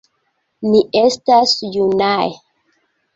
[0.69, 2.25] Ni estas junaj.